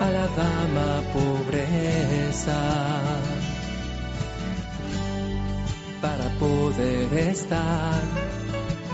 A 0.00 0.10
la 0.10 0.26
dama 0.26 1.02
pobreza, 1.12 2.60
para 6.00 6.28
poder 6.38 7.12
estar 7.14 8.02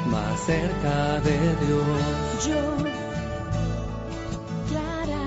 más 0.07 0.47
cerca 0.47 1.21
de 1.21 1.39
Dios. 1.67 2.47
Yo, 2.47 2.77
Clara. 4.69 5.27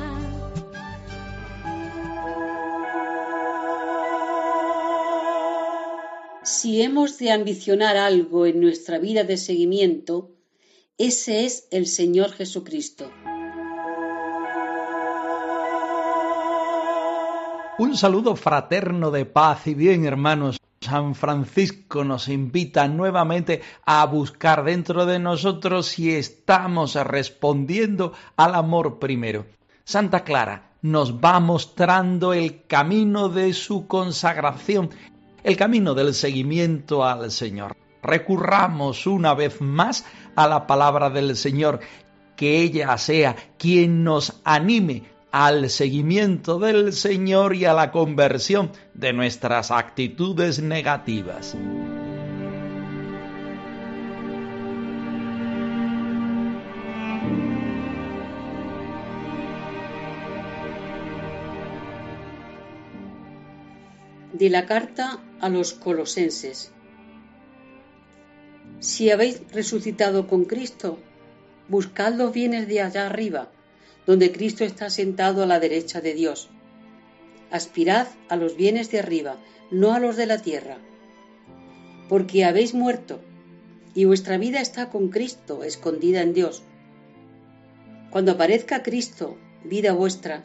Si 6.44 6.82
hemos 6.82 7.18
de 7.18 7.32
ambicionar 7.32 7.98
algo 7.98 8.46
en 8.46 8.62
nuestra 8.62 9.00
vida 9.00 9.24
de 9.24 9.38
seguimiento, 9.38 10.32
ese 10.98 11.46
es 11.46 11.68
el 11.72 11.88
Señor 11.88 12.32
Jesucristo. 12.32 13.10
Un 17.80 17.98
saludo 17.98 18.36
fraterno 18.36 19.10
de 19.10 19.26
paz 19.26 19.66
y 19.66 19.74
bien, 19.74 20.06
hermanos. 20.06 20.60
San 20.80 21.16
Francisco 21.16 22.04
nos 22.04 22.28
invita 22.28 22.88
nuevamente 22.88 23.64
a 23.84 24.06
buscar 24.06 24.64
dentro 24.64 25.08
de 25.08 25.18
nosotros 25.18 25.88
si 25.88 26.14
estamos 26.14 26.94
respondiendo 26.94 28.14
al 28.36 28.54
amor 28.54 29.00
primero. 29.00 29.48
Santa 29.86 30.24
Clara 30.24 30.74
nos 30.84 31.16
va 31.16 31.40
mostrando 31.40 32.34
el 32.34 32.68
camino 32.68 33.28
de 33.30 33.54
su 33.54 33.88
consagración, 33.88 34.92
el 35.44 35.58
camino 35.58 35.96
del 35.96 36.14
seguimiento 36.14 37.04
al 37.04 37.32
Señor. 37.32 37.76
Recurramos 38.04 39.08
una 39.08 39.34
vez 39.34 39.62
más 39.62 40.06
a 40.36 40.48
la 40.48 40.68
palabra 40.68 41.10
del 41.10 41.36
Señor, 41.36 41.80
que 42.36 42.62
ella 42.62 42.96
sea 43.00 43.36
quien 43.58 44.04
nos 44.04 44.42
anime 44.44 45.13
al 45.34 45.72
seguimiento 45.72 46.60
del 46.60 46.94
Señor 46.94 47.56
y 47.56 47.66
a 47.66 47.74
la 47.74 47.92
conversión 47.92 48.72
de 48.94 49.14
nuestras 49.14 49.72
actitudes 49.72 50.62
negativas. 50.62 51.58
De 64.34 64.52
la 64.52 64.68
carta 64.68 65.18
a 65.42 65.50
los 65.50 65.74
colosenses. 65.74 66.72
Si 68.80 69.10
habéis 69.10 69.42
resucitado 69.52 70.28
con 70.28 70.46
Cristo, 70.46 71.00
buscad 71.70 72.14
los 72.14 72.32
bienes 72.32 72.68
de 72.68 72.82
allá 72.82 73.08
arriba, 73.08 73.50
donde 74.06 74.32
Cristo 74.32 74.64
está 74.64 74.90
sentado 74.90 75.44
a 75.44 75.46
la 75.46 75.60
derecha 75.60 76.02
de 76.02 76.14
Dios. 76.14 76.50
Aspirad 77.52 78.08
a 78.30 78.36
los 78.36 78.56
bienes 78.56 78.92
de 78.92 79.00
arriba, 79.00 79.38
no 79.72 79.94
a 79.94 80.00
los 80.00 80.18
de 80.18 80.26
la 80.26 80.42
tierra, 80.42 80.78
porque 82.10 82.46
habéis 82.46 82.74
muerto, 82.74 83.20
y 83.96 84.06
vuestra 84.06 84.38
vida 84.38 84.60
está 84.60 84.90
con 84.90 85.10
Cristo, 85.10 85.64
escondida 85.64 86.22
en 86.22 86.34
Dios. 86.34 86.64
Cuando 88.10 88.32
aparezca 88.34 88.84
Cristo, 88.84 89.38
vida 89.64 89.94
vuestra, 89.94 90.44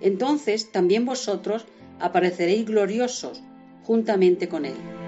entonces 0.00 0.72
también 0.72 1.04
vosotros 1.04 1.66
apareceréis 1.98 2.66
gloriosos 2.66 3.42
juntamente 3.84 4.48
con 4.48 4.64
Él. 4.64 4.99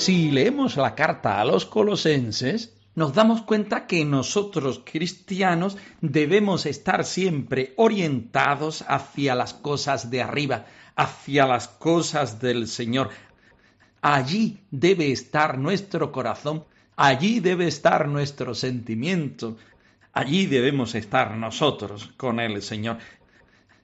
Si 0.00 0.30
leemos 0.30 0.78
la 0.78 0.94
carta 0.94 1.42
a 1.42 1.44
los 1.44 1.66
colosenses, 1.66 2.74
nos 2.94 3.12
damos 3.12 3.42
cuenta 3.42 3.86
que 3.86 4.02
nosotros 4.06 4.80
cristianos 4.82 5.76
debemos 6.00 6.64
estar 6.64 7.04
siempre 7.04 7.74
orientados 7.76 8.82
hacia 8.88 9.34
las 9.34 9.52
cosas 9.52 10.10
de 10.10 10.22
arriba, 10.22 10.64
hacia 10.96 11.46
las 11.46 11.68
cosas 11.68 12.40
del 12.40 12.66
Señor. 12.66 13.10
Allí 14.00 14.62
debe 14.70 15.12
estar 15.12 15.58
nuestro 15.58 16.10
corazón, 16.12 16.64
allí 16.96 17.40
debe 17.40 17.68
estar 17.68 18.08
nuestro 18.08 18.54
sentimiento, 18.54 19.58
allí 20.14 20.46
debemos 20.46 20.94
estar 20.94 21.36
nosotros 21.36 22.08
con 22.16 22.40
el 22.40 22.62
Señor. 22.62 22.96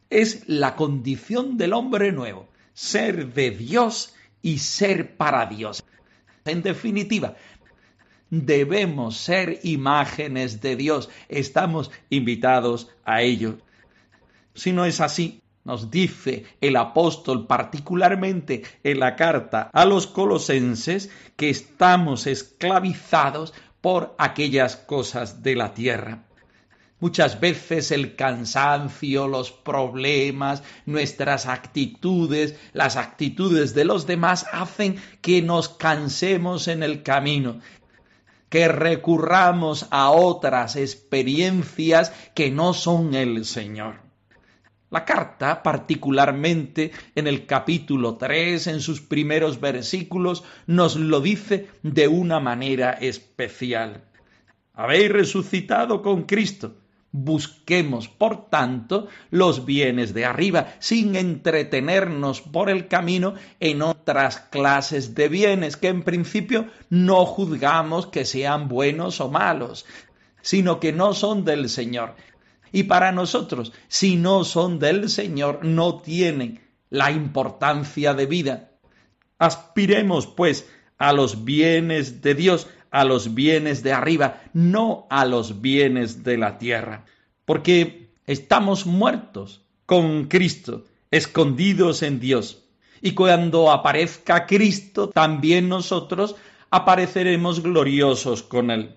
Es 0.09 0.49
la 0.49 0.77
condición 0.77 1.59
del 1.59 1.75
hombre 1.75 2.11
nuevo, 2.11 2.49
ser 2.73 3.35
de 3.35 3.51
Dios 3.51 4.15
y 4.41 4.61
ser 4.61 5.19
para 5.19 5.45
Dios. 5.45 5.85
En 6.47 6.63
definitiva, 6.63 7.37
debemos 8.31 9.17
ser 9.17 9.61
imágenes 9.63 10.61
de 10.61 10.77
Dios. 10.77 11.09
Estamos 11.29 11.91
invitados 12.11 12.89
a 13.05 13.23
ello. 13.23 13.59
Si 14.55 14.73
no 14.73 14.85
es 14.85 15.01
así, 15.01 15.43
nos 15.65 15.91
dice 15.91 16.47
el 16.61 16.77
apóstol 16.77 17.47
particularmente 17.47 18.63
en 18.85 19.01
la 19.01 19.17
carta 19.17 19.71
a 19.73 19.85
los 19.85 20.07
colosenses 20.07 21.11
que 21.35 21.51
estamos 21.51 22.27
esclavizados 22.27 23.53
por 23.81 24.15
aquellas 24.19 24.77
cosas 24.77 25.43
de 25.43 25.57
la 25.57 25.75
tierra. 25.75 26.26
Muchas 26.99 27.41
veces 27.41 27.91
el 27.91 28.17
cansancio, 28.17 29.29
los 29.29 29.53
problemas, 29.53 30.63
nuestras 30.87 31.45
actitudes, 31.45 32.59
las 32.73 32.97
actitudes 32.97 33.75
de 33.75 33.85
los 33.85 34.07
demás 34.07 34.47
hacen 34.51 34.97
que 35.21 35.43
nos 35.43 35.69
cansemos 35.69 36.69
en 36.69 36.83
el 36.83 37.03
camino, 37.03 37.61
que 38.49 38.69
recurramos 38.69 39.89
a 39.91 40.09
otras 40.09 40.77
experiencias 40.77 42.15
que 42.35 42.51
no 42.51 42.73
son 42.73 43.15
el 43.15 43.45
Señor. 43.45 43.97
La 44.89 45.05
carta, 45.05 45.63
particularmente 45.63 46.93
en 47.15 47.27
el 47.27 47.45
capítulo 47.45 48.17
3, 48.17 48.69
en 48.69 48.81
sus 48.81 49.03
primeros 49.03 49.61
versículos, 49.61 50.45
nos 50.67 50.97
lo 50.97 51.21
dice 51.21 51.69
de 51.83 52.09
una 52.09 52.41
manera 52.41 52.93
especial. 52.93 54.05
Habéis 54.73 55.13
resucitado 55.13 56.01
con 56.01 56.23
Cristo 56.23 56.86
Busquemos, 57.19 58.09
por 58.09 58.51
tanto, 58.51 59.09
los 59.31 59.65
bienes 59.65 60.13
de 60.13 60.27
arriba, 60.27 60.75
sin 60.81 61.17
entretenernos 61.17 62.43
por 62.43 62.69
el 62.69 62.89
camino 62.89 63.37
en 63.59 63.81
otras 63.81 64.39
clases 64.39 65.15
de 65.15 65.31
bienes 65.31 65.79
que 65.79 65.89
en 65.89 66.03
principio 66.03 66.67
no 66.91 67.25
juzgamos 67.25 68.07
que 68.07 68.27
sean 68.27 68.69
buenos 68.69 69.23
o 69.23 69.31
malos, 69.31 69.87
sino 70.43 70.79
que 70.79 70.93
no 70.93 71.15
son 71.15 71.47
del 71.47 71.71
Señor. 71.71 72.17
Y 72.71 72.83
para 72.83 73.13
nosotros, 73.13 73.73
si 73.89 74.17
no 74.17 74.45
son 74.45 74.79
del 74.79 75.09
Señor, 75.09 75.61
no 75.65 76.03
tienen 76.03 76.61
la 76.91 77.13
importancia 77.13 78.13
de 78.13 78.27
vida. 78.27 78.73
Aspiremos, 79.39 80.27
pues, 80.27 80.69
a 80.99 81.15
los 81.15 81.47
bienes 81.47 82.21
de 82.21 82.35
Dios, 82.35 82.67
a 82.97 83.05
los 83.05 83.35
bienes 83.35 83.83
de 83.83 83.93
arriba, 83.93 84.41
no 84.55 85.07
a 85.11 85.27
los 85.27 85.61
bienes 85.61 86.25
de 86.25 86.39
la 86.39 86.57
tierra. 86.57 87.05
Porque 87.45 88.09
estamos 88.27 88.87
muertos 88.87 89.61
con 89.85 90.29
Cristo, 90.29 90.85
escondidos 91.11 92.03
en 92.03 92.21
Dios. 92.21 92.65
Y 93.03 93.13
cuando 93.13 93.71
aparezca 93.71 94.47
Cristo, 94.47 95.11
también 95.11 95.69
nosotros 95.69 96.37
apareceremos 96.71 97.63
gloriosos 97.63 98.43
con 98.43 98.71
Él. 98.71 98.97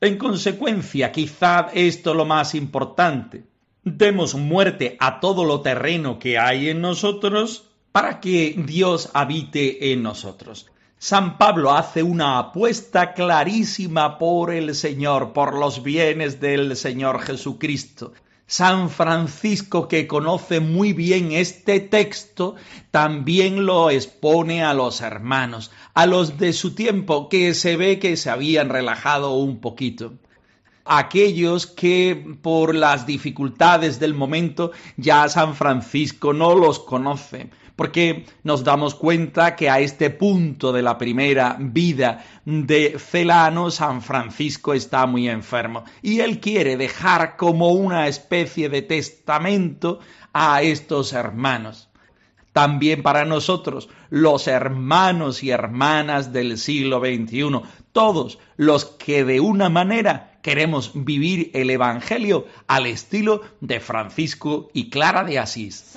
En 0.00 0.18
consecuencia, 0.18 1.12
quizá 1.12 1.68
esto 1.72 2.14
lo 2.14 2.24
más 2.24 2.56
importante. 2.56 3.44
Demos 3.84 4.34
muerte 4.34 4.96
a 4.98 5.20
todo 5.20 5.44
lo 5.44 5.60
terreno 5.60 6.18
que 6.18 6.36
hay 6.36 6.70
en 6.70 6.80
nosotros 6.80 7.68
para 7.92 8.18
que 8.18 8.56
Dios 8.66 9.08
habite 9.14 9.92
en 9.92 10.02
nosotros. 10.02 10.66
San 10.98 11.36
Pablo 11.36 11.72
hace 11.72 12.02
una 12.02 12.38
apuesta 12.38 13.12
clarísima 13.12 14.18
por 14.18 14.50
el 14.50 14.74
Señor, 14.74 15.34
por 15.34 15.54
los 15.54 15.82
bienes 15.82 16.40
del 16.40 16.74
Señor 16.74 17.20
Jesucristo. 17.20 18.14
San 18.46 18.88
Francisco, 18.88 19.88
que 19.88 20.06
conoce 20.06 20.60
muy 20.60 20.94
bien 20.94 21.32
este 21.32 21.80
texto, 21.80 22.54
también 22.90 23.66
lo 23.66 23.90
expone 23.90 24.64
a 24.64 24.72
los 24.72 25.02
hermanos, 25.02 25.70
a 25.92 26.06
los 26.06 26.38
de 26.38 26.54
su 26.54 26.74
tiempo, 26.74 27.28
que 27.28 27.52
se 27.52 27.76
ve 27.76 27.98
que 27.98 28.16
se 28.16 28.30
habían 28.30 28.70
relajado 28.70 29.34
un 29.34 29.60
poquito. 29.60 30.14
aquellos 30.88 31.66
que 31.66 32.36
por 32.42 32.74
las 32.74 33.06
dificultades 33.06 33.98
del 33.98 34.14
momento 34.14 34.70
ya 34.96 35.28
San 35.28 35.56
Francisco 35.56 36.32
no 36.32 36.54
los 36.54 36.78
conoce, 36.78 37.50
porque 37.76 38.24
nos 38.42 38.64
damos 38.64 38.94
cuenta 38.94 39.54
que 39.54 39.70
a 39.70 39.80
este 39.80 40.10
punto 40.10 40.72
de 40.72 40.82
la 40.82 40.98
primera 40.98 41.56
vida 41.60 42.24
de 42.44 42.98
Celano, 42.98 43.70
San 43.70 44.02
Francisco 44.02 44.74
está 44.74 45.06
muy 45.06 45.28
enfermo 45.28 45.84
y 46.02 46.20
él 46.20 46.40
quiere 46.40 46.76
dejar 46.76 47.36
como 47.36 47.70
una 47.70 48.08
especie 48.08 48.68
de 48.68 48.82
testamento 48.82 50.00
a 50.32 50.62
estos 50.62 51.12
hermanos 51.12 51.88
también 52.56 53.02
para 53.02 53.26
nosotros, 53.26 53.90
los 54.08 54.48
hermanos 54.48 55.42
y 55.42 55.50
hermanas 55.50 56.32
del 56.32 56.56
siglo 56.56 57.00
XXI, 57.00 57.60
todos 57.92 58.38
los 58.56 58.86
que 58.86 59.26
de 59.26 59.40
una 59.40 59.68
manera 59.68 60.38
queremos 60.40 60.92
vivir 60.94 61.50
el 61.52 61.68
Evangelio 61.68 62.46
al 62.66 62.86
estilo 62.86 63.42
de 63.60 63.78
Francisco 63.78 64.70
y 64.72 64.88
Clara 64.88 65.22
de 65.22 65.38
Asís. 65.38 65.96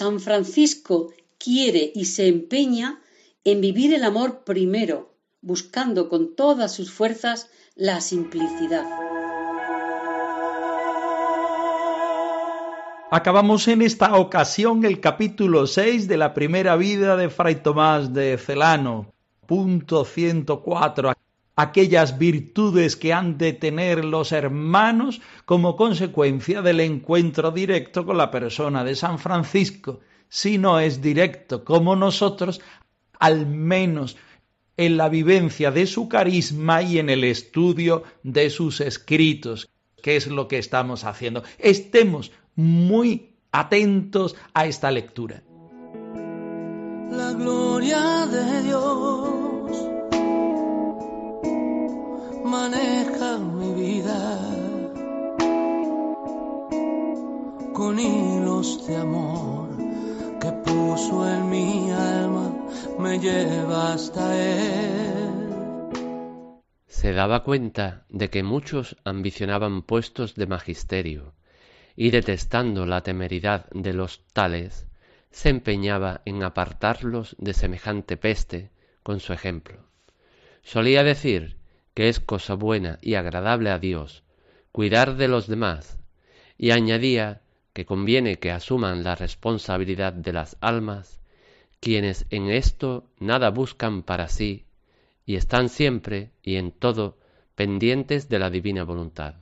San 0.00 0.18
Francisco 0.18 1.12
quiere 1.36 1.92
y 1.94 2.06
se 2.06 2.26
empeña 2.26 3.02
en 3.44 3.60
vivir 3.60 3.92
el 3.92 4.02
amor 4.02 4.44
primero, 4.44 5.12
buscando 5.42 6.08
con 6.08 6.34
todas 6.34 6.72
sus 6.72 6.90
fuerzas 6.90 7.50
la 7.74 8.00
simplicidad. 8.00 8.86
Acabamos 13.10 13.68
en 13.68 13.82
esta 13.82 14.16
ocasión 14.16 14.86
el 14.86 15.00
capítulo 15.00 15.66
6 15.66 16.08
de 16.08 16.16
la 16.16 16.32
primera 16.32 16.76
vida 16.76 17.18
de 17.18 17.28
Fray 17.28 17.56
Tomás 17.56 18.14
de 18.14 18.38
Celano, 18.38 19.12
punto 19.46 20.06
104 20.06 21.12
aquellas 21.56 22.18
virtudes 22.18 22.96
que 22.96 23.12
han 23.12 23.36
de 23.38 23.52
tener 23.52 24.04
los 24.04 24.32
hermanos 24.32 25.20
como 25.44 25.76
consecuencia 25.76 26.62
del 26.62 26.80
encuentro 26.80 27.50
directo 27.50 28.06
con 28.06 28.16
la 28.16 28.30
persona 28.30 28.84
de 28.84 28.94
San 28.94 29.18
Francisco. 29.18 30.00
Si 30.28 30.58
no 30.58 30.80
es 30.80 31.02
directo 31.02 31.64
como 31.64 31.96
nosotros, 31.96 32.60
al 33.18 33.46
menos 33.46 34.16
en 34.76 34.96
la 34.96 35.08
vivencia 35.08 35.70
de 35.70 35.86
su 35.86 36.08
carisma 36.08 36.82
y 36.82 36.98
en 36.98 37.10
el 37.10 37.24
estudio 37.24 38.04
de 38.22 38.48
sus 38.48 38.80
escritos, 38.80 39.68
que 40.02 40.16
es 40.16 40.26
lo 40.26 40.48
que 40.48 40.58
estamos 40.58 41.04
haciendo. 41.04 41.42
Estemos 41.58 42.32
muy 42.54 43.34
atentos 43.52 44.36
a 44.54 44.66
esta 44.66 44.90
lectura. 44.90 45.42
La 47.10 47.32
gloria 47.32 48.26
de 48.26 48.62
Dios 48.62 49.39
maneja 52.50 53.38
mi 53.38 53.72
vida 53.74 54.38
con 57.72 57.96
hilos 57.96 58.86
de 58.88 58.96
amor 58.96 59.68
que 60.40 60.50
puso 60.64 61.30
en 61.30 61.48
mi 61.48 61.92
alma, 61.92 62.52
me 62.98 63.20
lleva 63.20 63.92
hasta 63.92 64.24
él. 64.36 65.30
Se 66.88 67.12
daba 67.12 67.44
cuenta 67.44 68.04
de 68.08 68.30
que 68.30 68.42
muchos 68.42 68.96
ambicionaban 69.04 69.82
puestos 69.82 70.34
de 70.34 70.46
magisterio 70.48 71.34
y 71.94 72.10
detestando 72.10 72.84
la 72.84 73.02
temeridad 73.02 73.70
de 73.70 73.92
los 73.92 74.24
tales, 74.32 74.88
se 75.30 75.50
empeñaba 75.50 76.22
en 76.24 76.42
apartarlos 76.42 77.36
de 77.38 77.54
semejante 77.54 78.16
peste 78.16 78.70
con 79.04 79.20
su 79.20 79.32
ejemplo. 79.32 79.84
Solía 80.62 81.04
decir 81.04 81.59
que 81.94 82.08
es 82.08 82.20
cosa 82.20 82.54
buena 82.54 82.98
y 83.02 83.14
agradable 83.14 83.70
a 83.70 83.78
Dios 83.78 84.22
cuidar 84.72 85.16
de 85.16 85.28
los 85.28 85.46
demás, 85.46 85.98
y 86.56 86.70
añadía 86.70 87.42
que 87.72 87.84
conviene 87.84 88.38
que 88.38 88.50
asuman 88.50 89.02
la 89.02 89.14
responsabilidad 89.14 90.12
de 90.12 90.32
las 90.32 90.56
almas 90.60 91.20
quienes 91.80 92.26
en 92.30 92.50
esto 92.50 93.10
nada 93.18 93.50
buscan 93.50 94.02
para 94.02 94.28
sí 94.28 94.66
y 95.24 95.36
están 95.36 95.68
siempre 95.68 96.30
y 96.42 96.56
en 96.56 96.72
todo 96.72 97.18
pendientes 97.54 98.28
de 98.28 98.38
la 98.38 98.50
divina 98.50 98.84
voluntad, 98.84 99.36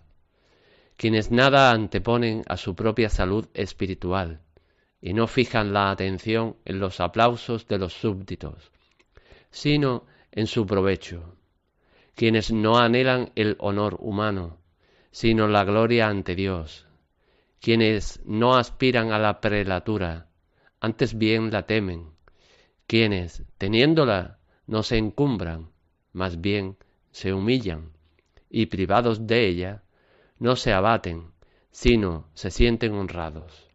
quienes 0.96 1.30
nada 1.30 1.72
anteponen 1.72 2.44
a 2.48 2.56
su 2.56 2.74
propia 2.74 3.10
salud 3.10 3.46
espiritual 3.54 4.40
y 5.00 5.14
no 5.14 5.26
fijan 5.26 5.72
la 5.72 5.90
atención 5.90 6.56
en 6.64 6.78
los 6.78 7.00
aplausos 7.00 7.66
de 7.68 7.78
los 7.78 7.92
súbditos, 7.92 8.70
sino 9.50 10.04
en 10.30 10.46
su 10.46 10.66
provecho 10.66 11.34
quienes 12.18 12.50
no 12.50 12.78
anhelan 12.78 13.30
el 13.36 13.54
honor 13.60 13.96
humano, 14.00 14.58
sino 15.12 15.46
la 15.46 15.62
gloria 15.62 16.08
ante 16.08 16.34
Dios, 16.34 16.88
quienes 17.60 18.20
no 18.24 18.56
aspiran 18.56 19.12
a 19.12 19.20
la 19.20 19.40
prelatura, 19.40 20.26
antes 20.80 21.16
bien 21.16 21.52
la 21.52 21.62
temen, 21.62 22.10
quienes, 22.88 23.44
teniéndola, 23.56 24.40
no 24.66 24.82
se 24.82 24.96
encumbran, 24.96 25.70
más 26.12 26.40
bien 26.40 26.76
se 27.12 27.32
humillan, 27.32 27.92
y 28.50 28.66
privados 28.66 29.28
de 29.28 29.46
ella, 29.46 29.84
no 30.40 30.56
se 30.56 30.72
abaten, 30.72 31.30
sino 31.70 32.26
se 32.34 32.50
sienten 32.50 32.94
honrados. 32.94 33.68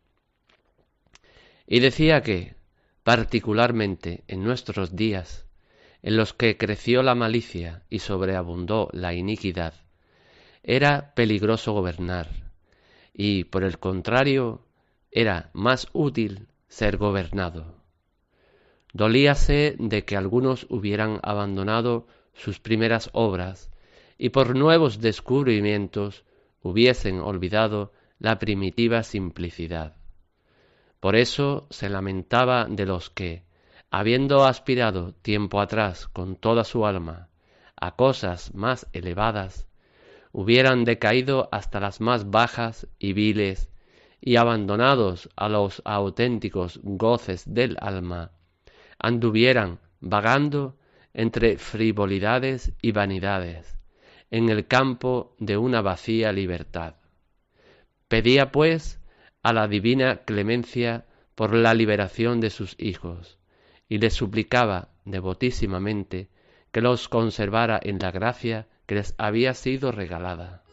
Y 1.66 1.80
decía 1.80 2.22
que, 2.24 2.56
particularmente 3.04 4.26
en 4.28 4.44
nuestros 4.44 4.98
días, 4.98 5.48
en 6.04 6.18
los 6.18 6.34
que 6.34 6.58
creció 6.58 7.02
la 7.02 7.16
malicia 7.16 7.82
y 7.90 8.00
sobreabundó 8.00 8.90
la 8.92 9.14
iniquidad, 9.14 9.74
era 10.62 11.14
peligroso 11.16 11.72
gobernar, 11.74 12.30
y 13.14 13.46
por 13.46 13.64
el 13.64 13.80
contrario 13.80 14.62
era 15.12 15.50
más 15.54 15.88
útil 15.94 16.48
ser 16.68 16.98
gobernado. 16.98 17.76
Dolíase 18.92 19.76
de 19.80 20.06
que 20.06 20.18
algunos 20.18 20.68
hubieran 20.70 21.20
abandonado 21.24 22.06
sus 22.34 22.60
primeras 22.60 23.10
obras 23.14 23.72
y 24.18 24.30
por 24.30 24.56
nuevos 24.56 25.00
descubrimientos 25.00 26.24
hubiesen 26.62 27.20
olvidado 27.20 27.92
la 28.20 28.40
primitiva 28.40 29.04
simplicidad. 29.04 29.96
Por 31.00 31.16
eso 31.16 31.68
se 31.70 31.90
lamentaba 31.90 32.68
de 32.70 32.86
los 32.86 33.10
que, 33.10 33.44
habiendo 33.94 34.44
aspirado 34.44 35.14
tiempo 35.22 35.62
atrás 35.62 36.08
con 36.08 36.36
toda 36.36 36.64
su 36.64 36.88
alma 36.88 37.30
a 37.76 37.96
cosas 37.96 38.56
más 38.56 38.88
elevadas, 38.92 39.68
hubieran 40.32 40.84
decaído 40.84 41.48
hasta 41.52 41.80
las 41.80 42.02
más 42.02 42.32
bajas 42.32 42.88
y 42.98 43.14
viles, 43.14 43.70
y 44.20 44.38
abandonados 44.38 45.30
a 45.36 45.48
los 45.48 45.84
auténticos 45.86 46.80
goces 46.82 47.44
del 47.54 47.78
alma, 47.82 48.32
anduvieran 48.98 49.78
vagando 50.00 50.76
entre 51.14 51.60
frivolidades 51.60 52.74
y 52.82 52.94
vanidades, 52.94 53.78
en 54.32 54.50
el 54.50 54.66
campo 54.66 55.36
de 55.38 55.58
una 55.58 55.84
vacía 55.84 56.32
libertad. 56.32 56.96
Pedía, 58.08 58.52
pues, 58.52 59.00
a 59.44 59.54
la 59.54 59.68
divina 59.68 60.22
clemencia 60.26 61.06
por 61.36 61.54
la 61.54 61.76
liberación 61.76 62.40
de 62.40 62.50
sus 62.50 62.76
hijos, 62.80 63.38
y 63.90 63.98
le 63.98 64.10
suplicaba 64.10 64.90
devotísimamente 65.06 66.30
que 66.72 66.82
los 66.82 67.08
conservara 67.08 67.80
en 67.82 68.00
la 68.00 68.12
gracia 68.12 68.68
que 68.86 68.96
les 68.96 69.14
había 69.18 69.54
sido 69.54 69.92
regalada. 69.92 70.64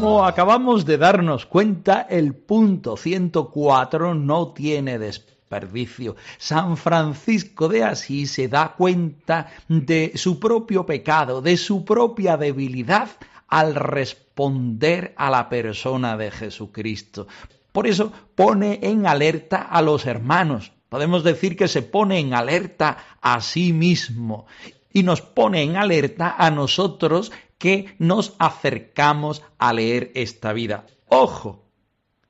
Como 0.00 0.24
acabamos 0.24 0.86
de 0.86 0.96
darnos 0.96 1.44
cuenta, 1.44 2.06
el 2.08 2.34
punto 2.34 2.96
104 2.96 4.14
no 4.14 4.48
tiene 4.54 4.98
desperdicio. 4.98 6.16
San 6.38 6.78
Francisco 6.78 7.68
de 7.68 7.84
Asís 7.84 8.30
se 8.30 8.48
da 8.48 8.76
cuenta 8.78 9.48
de 9.68 10.12
su 10.14 10.40
propio 10.40 10.86
pecado, 10.86 11.42
de 11.42 11.58
su 11.58 11.84
propia 11.84 12.38
debilidad 12.38 13.10
al 13.46 13.74
responder 13.74 15.12
a 15.18 15.28
la 15.28 15.50
persona 15.50 16.16
de 16.16 16.30
Jesucristo. 16.30 17.28
Por 17.70 17.86
eso 17.86 18.10
pone 18.34 18.78
en 18.82 19.06
alerta 19.06 19.58
a 19.60 19.82
los 19.82 20.06
hermanos. 20.06 20.72
Podemos 20.88 21.24
decir 21.24 21.58
que 21.58 21.68
se 21.68 21.82
pone 21.82 22.20
en 22.20 22.32
alerta 22.32 22.96
a 23.20 23.42
sí 23.42 23.74
mismo 23.74 24.46
y 24.94 25.02
nos 25.02 25.20
pone 25.20 25.60
en 25.62 25.76
alerta 25.76 26.36
a 26.38 26.50
nosotros 26.50 27.32
que 27.60 27.94
nos 27.98 28.34
acercamos 28.38 29.42
a 29.58 29.72
leer 29.74 30.10
esta 30.14 30.54
vida. 30.54 30.86
Ojo, 31.06 31.70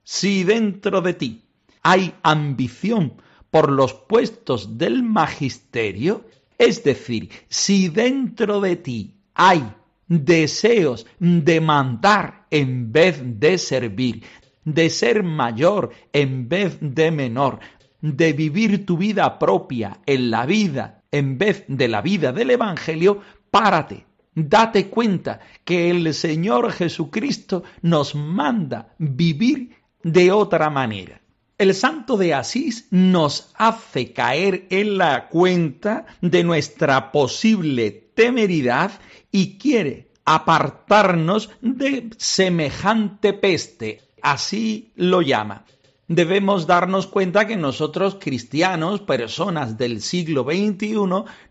si 0.03 0.43
dentro 0.43 1.01
de 1.01 1.15
ti 1.15 1.45
hay 1.83 2.13
ambición 2.23 3.15
por 3.51 3.71
los 3.71 3.95
puestos 3.95 4.77
del 4.77 5.05
magisterio, 5.05 6.27
es 6.59 6.83
decir, 6.83 7.31
si 7.49 7.89
dentro 7.89 8.61
de 8.61 8.75
ti 8.75 9.15
hay 9.35 9.63
deseos 10.09 11.07
de 11.21 11.61
mandar 11.61 12.47
en 12.51 12.91
vez 12.91 13.23
de 13.23 13.57
servir, 13.57 14.25
de 14.65 14.91
ser 14.91 15.23
mayor 15.23 15.91
en 16.13 16.49
vez 16.49 16.77
de 16.81 17.13
menor, 17.13 17.61
de 18.01 18.33
vivir 18.33 18.85
tu 18.85 18.97
vida 18.97 19.39
propia 19.39 20.01
en 20.07 20.31
la 20.33 20.45
vida 20.45 21.01
en 21.13 21.39
vez 21.39 21.65
de 21.69 21.89
la 21.89 22.03
vida 22.03 22.33
del 22.33 22.51
Evangelio, 22.51 23.21
párate, 23.51 24.07
date 24.35 24.89
cuenta 24.89 25.41
que 25.65 25.91
el 25.91 26.15
Señor 26.15 26.73
Jesucristo 26.73 27.65
nos 27.83 28.15
manda 28.15 28.95
vivir 28.99 29.77
de 30.03 30.33
otra 30.33 30.71
manera. 30.71 31.21
El 31.59 31.75
santo 31.75 32.17
de 32.17 32.33
Asís 32.33 32.87
nos 32.91 33.53
hace 33.55 34.13
caer 34.13 34.67
en 34.71 34.97
la 34.97 35.29
cuenta 35.29 36.07
de 36.23 36.43
nuestra 36.43 37.13
posible 37.13 37.91
temeridad 38.15 38.93
y 39.31 39.59
quiere 39.59 40.09
apartarnos 40.25 41.51
de 41.61 42.09
semejante 42.17 43.35
peste, 43.35 44.01
así 44.23 44.93
lo 44.97 45.21
llama 45.21 45.65
debemos 46.11 46.67
darnos 46.67 47.07
cuenta 47.07 47.47
que 47.47 47.57
nosotros 47.57 48.17
cristianos, 48.21 49.01
personas 49.01 49.79
del 49.79 50.03
siglo 50.03 50.43
XXI, 50.43 50.97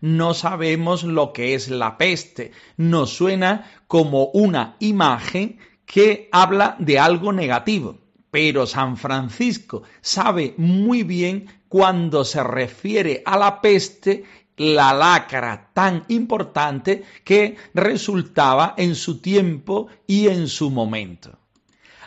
no 0.02 0.34
sabemos 0.34 1.02
lo 1.02 1.32
que 1.32 1.54
es 1.54 1.70
la 1.70 1.96
peste. 1.96 2.52
Nos 2.76 3.08
suena 3.08 3.70
como 3.86 4.26
una 4.34 4.76
imagen 4.78 5.58
que 5.86 6.28
habla 6.30 6.76
de 6.78 6.98
algo 6.98 7.32
negativo. 7.32 7.96
Pero 8.30 8.66
San 8.66 8.98
Francisco 8.98 9.82
sabe 10.02 10.52
muy 10.58 11.04
bien 11.04 11.46
cuando 11.66 12.22
se 12.22 12.44
refiere 12.44 13.22
a 13.24 13.38
la 13.38 13.62
peste 13.62 14.24
la 14.58 14.92
lacra 14.92 15.70
tan 15.72 16.04
importante 16.08 17.02
que 17.24 17.56
resultaba 17.72 18.74
en 18.76 18.94
su 18.94 19.22
tiempo 19.22 19.86
y 20.06 20.28
en 20.28 20.48
su 20.48 20.70
momento. 20.70 21.38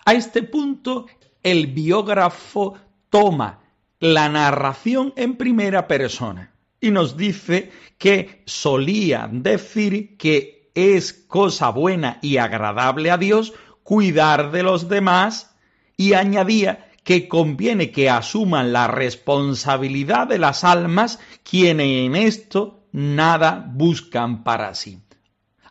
A 0.05 0.13
este 0.13 0.43
punto 0.43 1.07
el 1.43 1.67
biógrafo 1.67 2.75
toma 3.09 3.59
la 3.99 4.27
narración 4.29 5.13
en 5.15 5.35
primera 5.35 5.87
persona 5.87 6.53
y 6.81 6.91
nos 6.91 7.15
dice 7.15 7.71
que 7.97 8.43
solía 8.45 9.29
decir 9.31 10.17
que 10.17 10.71
es 10.75 11.13
cosa 11.13 11.69
buena 11.69 12.19
y 12.21 12.37
agradable 12.37 13.11
a 13.11 13.17
Dios 13.17 13.53
cuidar 13.83 14.51
de 14.51 14.63
los 14.63 14.89
demás 14.89 15.55
y 15.95 16.13
añadía 16.13 16.89
que 17.03 17.27
conviene 17.27 17.91
que 17.91 18.09
asuman 18.09 18.73
la 18.73 18.87
responsabilidad 18.87 20.27
de 20.27 20.39
las 20.39 20.63
almas 20.63 21.19
quienes 21.43 22.05
en 22.05 22.15
esto 22.15 22.85
nada 22.91 23.65
buscan 23.73 24.43
para 24.43 24.73
sí. 24.73 24.99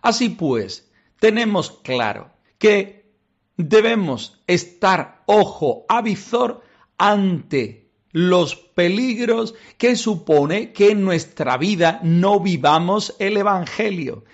Así 0.03 0.29
pues, 0.29 0.91
tenemos 1.19 1.71
claro 1.83 2.31
que 2.59 3.15
debemos 3.57 4.43
estar 4.47 5.22
ojo 5.33 5.87
avizor 5.89 6.61
ante 6.99 7.89
los 8.13 8.55
peligros 8.55 9.55
que 9.79 9.97
supone 9.97 10.73
que 10.73 10.91
en 10.91 11.03
nuestra 11.03 11.57
vida 11.57 12.01
no 12.03 12.41
vivamos 12.41 13.17
el 13.19 13.39
Evangelio, 13.39 14.25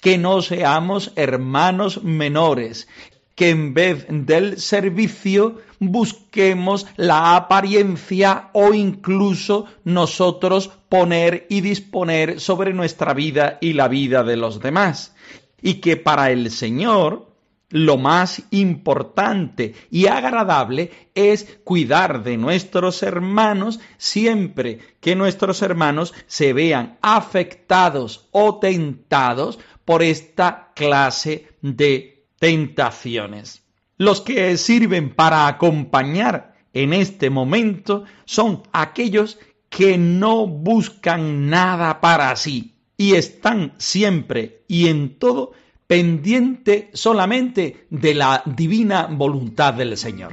que 0.00 0.18
no 0.18 0.42
seamos 0.42 1.12
hermanos 1.14 2.02
menores, 2.02 2.88
que 3.36 3.50
en 3.50 3.72
vez 3.72 4.06
del 4.08 4.58
servicio 4.58 5.58
busquemos 5.78 6.86
la 6.96 7.36
apariencia 7.36 8.50
o 8.52 8.74
incluso 8.74 9.66
nosotros 9.84 10.72
poner 10.88 11.46
y 11.48 11.60
disponer 11.60 12.40
sobre 12.40 12.74
nuestra 12.74 13.14
vida 13.14 13.58
y 13.60 13.74
la 13.74 13.86
vida 13.86 14.24
de 14.24 14.36
los 14.36 14.60
demás. 14.60 15.14
Y 15.62 15.74
que 15.74 15.96
para 15.96 16.32
el 16.32 16.50
Señor 16.50 17.27
lo 17.70 17.98
más 17.98 18.42
importante 18.50 19.74
y 19.90 20.06
agradable 20.06 20.90
es 21.14 21.58
cuidar 21.64 22.22
de 22.22 22.36
nuestros 22.36 23.02
hermanos 23.02 23.80
siempre 23.98 24.78
que 25.00 25.14
nuestros 25.14 25.60
hermanos 25.62 26.14
se 26.26 26.52
vean 26.52 26.98
afectados 27.02 28.28
o 28.30 28.58
tentados 28.58 29.58
por 29.84 30.02
esta 30.02 30.72
clase 30.74 31.48
de 31.60 32.26
tentaciones. 32.38 33.62
Los 33.96 34.20
que 34.20 34.56
sirven 34.56 35.14
para 35.14 35.46
acompañar 35.46 36.54
en 36.72 36.92
este 36.92 37.30
momento 37.30 38.04
son 38.24 38.62
aquellos 38.72 39.38
que 39.68 39.98
no 39.98 40.46
buscan 40.46 41.50
nada 41.50 42.00
para 42.00 42.34
sí 42.36 42.76
y 42.96 43.14
están 43.14 43.74
siempre 43.78 44.64
y 44.68 44.88
en 44.88 45.18
todo 45.18 45.52
pendiente 45.88 46.90
solamente 46.92 47.88
de 47.90 48.14
la 48.14 48.42
divina 48.44 49.08
voluntad 49.10 49.74
del 49.74 49.96
Señor. 49.96 50.32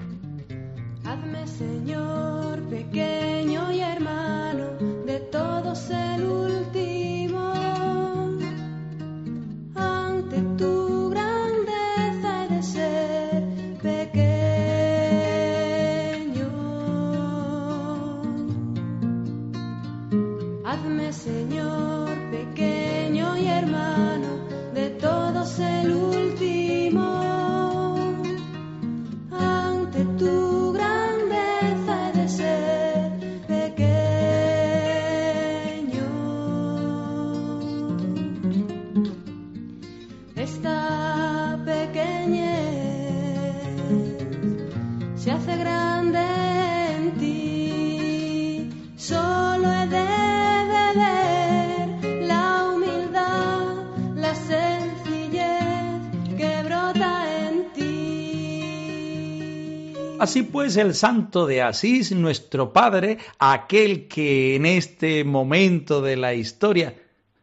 Así 60.26 60.42
pues, 60.42 60.76
el 60.76 60.96
santo 60.96 61.46
de 61.46 61.62
Asís, 61.62 62.12
nuestro 62.12 62.74
Padre, 62.74 63.20
aquel 63.38 64.08
que 64.08 64.56
en 64.56 64.66
este 64.66 65.24
momento 65.24 66.02
de 66.02 66.16
la 66.16 66.34
historia 66.34 66.96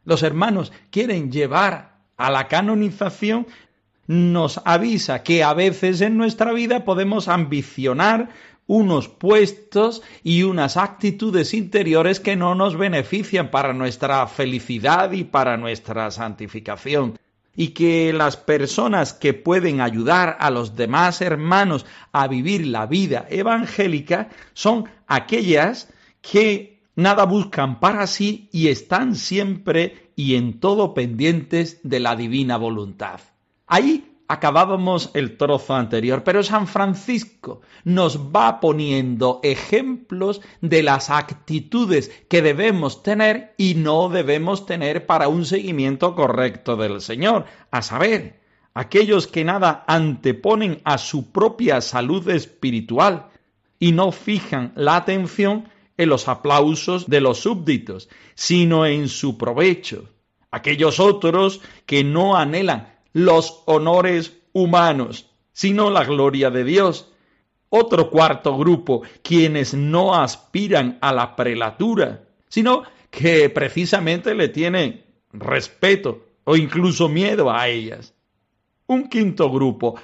los 0.04 0.24
hermanos 0.24 0.72
quieren 0.90 1.30
llevar 1.30 2.00
a 2.16 2.30
la 2.32 2.48
canonización, 2.48 3.46
nos 4.12 4.60
avisa 4.66 5.22
que 5.22 5.42
a 5.42 5.54
veces 5.54 6.02
en 6.02 6.18
nuestra 6.18 6.52
vida 6.52 6.84
podemos 6.84 7.28
ambicionar 7.28 8.28
unos 8.66 9.08
puestos 9.08 10.02
y 10.22 10.42
unas 10.42 10.76
actitudes 10.76 11.54
interiores 11.54 12.20
que 12.20 12.36
no 12.36 12.54
nos 12.54 12.76
benefician 12.76 13.50
para 13.50 13.72
nuestra 13.72 14.26
felicidad 14.26 15.12
y 15.12 15.24
para 15.24 15.56
nuestra 15.56 16.10
santificación 16.10 17.18
y 17.56 17.68
que 17.68 18.12
las 18.12 18.36
personas 18.36 19.14
que 19.14 19.32
pueden 19.32 19.80
ayudar 19.80 20.36
a 20.40 20.50
los 20.50 20.76
demás 20.76 21.22
hermanos 21.22 21.86
a 22.12 22.28
vivir 22.28 22.66
la 22.66 22.84
vida 22.84 23.26
evangélica 23.30 24.28
son 24.52 24.90
aquellas 25.06 25.90
que 26.20 26.82
nada 26.96 27.24
buscan 27.24 27.80
para 27.80 28.06
sí 28.06 28.50
y 28.52 28.68
están 28.68 29.16
siempre 29.16 30.12
y 30.16 30.34
en 30.34 30.60
todo 30.60 30.92
pendientes 30.92 31.80
de 31.82 32.00
la 32.00 32.14
divina 32.14 32.58
voluntad. 32.58 33.20
Ahí 33.74 34.18
acabábamos 34.28 35.10
el 35.14 35.38
trozo 35.38 35.74
anterior, 35.74 36.24
pero 36.24 36.42
San 36.42 36.66
Francisco 36.66 37.62
nos 37.84 38.18
va 38.18 38.60
poniendo 38.60 39.40
ejemplos 39.42 40.42
de 40.60 40.82
las 40.82 41.08
actitudes 41.08 42.12
que 42.28 42.42
debemos 42.42 43.02
tener 43.02 43.54
y 43.56 43.72
no 43.76 44.10
debemos 44.10 44.66
tener 44.66 45.06
para 45.06 45.28
un 45.28 45.46
seguimiento 45.46 46.14
correcto 46.14 46.76
del 46.76 47.00
Señor, 47.00 47.46
a 47.70 47.80
saber, 47.80 48.42
aquellos 48.74 49.26
que 49.26 49.42
nada 49.42 49.84
anteponen 49.86 50.82
a 50.84 50.98
su 50.98 51.32
propia 51.32 51.80
salud 51.80 52.28
espiritual 52.28 53.30
y 53.78 53.92
no 53.92 54.12
fijan 54.12 54.74
la 54.76 54.96
atención 54.96 55.70
en 55.96 56.10
los 56.10 56.28
aplausos 56.28 57.08
de 57.08 57.22
los 57.22 57.38
súbditos, 57.38 58.10
sino 58.34 58.84
en 58.84 59.08
su 59.08 59.38
provecho. 59.38 60.10
Aquellos 60.50 61.00
otros 61.00 61.62
que 61.86 62.04
no 62.04 62.36
anhelan 62.36 62.91
los 63.12 63.62
honores 63.66 64.38
humanos, 64.52 65.30
sino 65.52 65.90
la 65.90 66.04
gloria 66.04 66.50
de 66.50 66.64
Dios. 66.64 67.12
Otro 67.68 68.10
cuarto 68.10 68.56
grupo, 68.58 69.02
quienes 69.22 69.74
no 69.74 70.14
aspiran 70.14 70.98
a 71.00 71.12
la 71.12 71.36
prelatura, 71.36 72.24
sino 72.48 72.82
que 73.10 73.48
precisamente 73.50 74.34
le 74.34 74.48
tienen 74.48 75.04
respeto 75.32 76.26
o 76.44 76.56
incluso 76.56 77.08
miedo 77.08 77.50
a 77.50 77.68
ellas. 77.68 78.14
Un 78.86 79.08
quinto 79.08 79.50
grupo, 79.50 79.94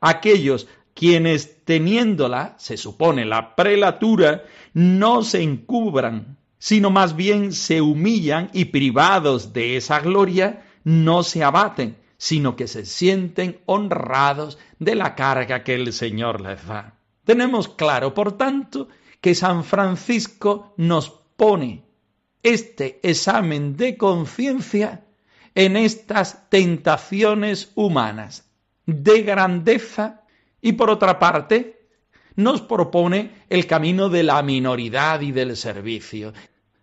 aquellos 0.00 0.66
quienes 0.94 1.64
teniéndola, 1.64 2.54
se 2.58 2.76
supone, 2.76 3.24
la 3.24 3.54
prelatura, 3.54 4.44
no 4.72 5.22
se 5.22 5.42
encubran, 5.42 6.38
sino 6.58 6.90
más 6.90 7.16
bien 7.16 7.52
se 7.52 7.82
humillan 7.82 8.50
y 8.52 8.66
privados 8.66 9.52
de 9.52 9.76
esa 9.76 10.00
gloria, 10.00 10.66
no 10.84 11.22
se 11.22 11.44
abaten, 11.44 11.96
sino 12.18 12.56
que 12.56 12.66
se 12.66 12.84
sienten 12.84 13.60
honrados 13.66 14.58
de 14.78 14.94
la 14.94 15.14
carga 15.14 15.64
que 15.64 15.74
el 15.74 15.92
Señor 15.92 16.40
les 16.40 16.66
da. 16.66 16.94
Tenemos 17.24 17.68
claro, 17.68 18.14
por 18.14 18.36
tanto, 18.36 18.88
que 19.20 19.34
San 19.34 19.64
Francisco 19.64 20.74
nos 20.76 21.10
pone 21.10 21.84
este 22.42 23.00
examen 23.02 23.76
de 23.76 23.96
conciencia 23.96 25.04
en 25.54 25.76
estas 25.76 26.48
tentaciones 26.48 27.72
humanas 27.74 28.48
de 28.86 29.22
grandeza 29.22 30.22
y 30.60 30.72
por 30.72 30.90
otra 30.90 31.18
parte 31.18 31.88
nos 32.36 32.60
propone 32.60 33.32
el 33.48 33.66
camino 33.66 34.08
de 34.08 34.22
la 34.22 34.42
minoridad 34.42 35.22
y 35.22 35.32
del 35.32 35.56
servicio. 35.56 36.32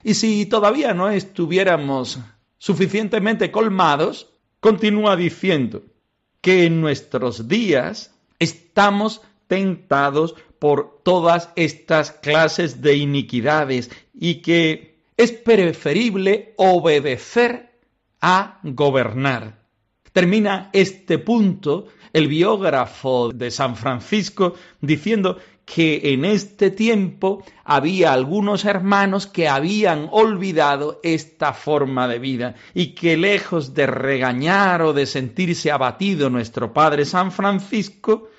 Y 0.03 0.15
si 0.15 0.45
todavía 0.45 0.93
no 0.93 1.09
estuviéramos 1.09 2.19
suficientemente 2.57 3.51
colmados, 3.51 4.32
continúa 4.63 5.17
diciendo 5.17 5.83
que 6.39 6.63
en 6.63 6.79
nuestros 6.79 7.49
días 7.49 8.15
estamos 8.39 9.21
tentados 9.47 10.35
por 10.57 11.01
todas 11.03 11.49
estas 11.57 12.13
clases 12.13 12.81
de 12.81 12.95
iniquidades 12.95 13.91
y 14.13 14.35
que 14.35 15.03
es 15.17 15.33
preferible 15.33 16.53
obedecer 16.55 17.77
a 18.21 18.61
gobernar. 18.63 19.59
Termina 20.13 20.69
este 20.71 21.19
punto 21.19 21.87
el 22.13 22.29
biógrafo 22.29 23.33
de 23.33 23.51
San 23.51 23.75
Francisco 23.75 24.53
diciendo 24.79 25.39
que 25.65 26.13
en 26.13 26.25
este 26.25 26.71
tiempo 26.71 27.43
había 27.63 28.13
algunos 28.13 28.65
hermanos 28.65 29.27
que 29.27 29.47
habían 29.47 30.09
olvidado 30.11 30.99
esta 31.03 31.53
forma 31.53 32.07
de 32.07 32.19
vida 32.19 32.55
y 32.73 32.87
que 32.95 33.15
lejos 33.15 33.73
de 33.73 33.87
regañar 33.87 34.81
o 34.81 34.93
de 34.93 35.05
sentirse 35.05 35.71
abatido 35.71 36.29
nuestro 36.29 36.73
Padre 36.73 37.05
San 37.05 37.31
Francisco, 37.31 38.29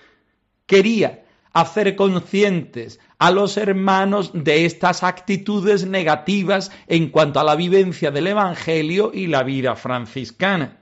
quería 0.67 1.25
hacer 1.53 1.97
conscientes 1.97 3.01
a 3.19 3.31
los 3.31 3.57
hermanos 3.57 4.33
de 4.35 4.67
estas 4.67 5.03
actitudes 5.03 5.87
negativas 5.87 6.71
en 6.89 7.09
cuanto 7.09 7.41
a 7.41 7.45
la 7.45 7.57
vivencia 7.57 8.11
del 8.11 8.27
Evangelio 8.27 9.13
y 9.15 9.29
la 9.29 9.45
vida 9.45 9.77
franciscana. 9.77 10.79